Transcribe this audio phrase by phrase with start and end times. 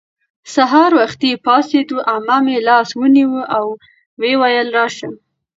[0.53, 1.97] سهار وختي پاڅېدو.
[2.11, 3.65] عمه مې لاس ونیو او
[4.19, 5.09] ویې ویل:راشه